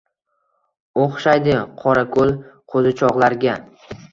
[1.03, 2.35] O’xshaydi qorako’l
[2.75, 3.59] qo’zichoqlarga—